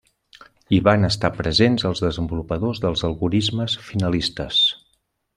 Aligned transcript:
Hi 0.75 0.77
van 0.85 1.07
estar 1.09 1.29
presents 1.35 1.85
els 1.89 2.01
desenvolupadors 2.05 2.81
dels 2.85 3.05
algorismes 3.09 3.77
finalistes. 3.91 4.63